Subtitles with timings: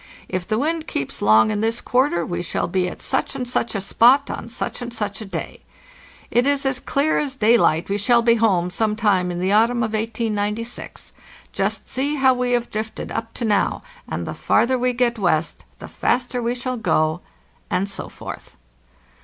[0.27, 3.75] "If the wind keeps long in this quarter we shall be at such and such
[3.75, 5.61] a spot on such and such a day.
[6.31, 9.83] It is as clear as daylight we shall be home some time in the autumn
[9.83, 11.13] of 1896.
[11.53, 15.65] Just see how we have drifted up to now, and the farther we get west
[15.77, 17.21] the faster we shall go,"
[17.69, 18.55] and so forth.